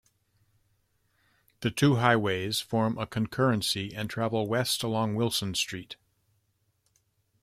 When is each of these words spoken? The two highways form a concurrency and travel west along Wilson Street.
The 1.59 1.69
two 1.69 1.97
highways 1.97 2.59
form 2.59 2.97
a 2.97 3.05
concurrency 3.05 3.95
and 3.95 4.09
travel 4.09 4.47
west 4.47 4.81
along 4.81 5.13
Wilson 5.13 5.53
Street. 5.53 5.95